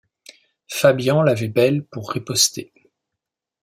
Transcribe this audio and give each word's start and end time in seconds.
Fabian 0.67 1.21
l’avait 1.21 1.47
belle 1.47 1.83
pour 1.85 2.09
riposter. 2.11 2.73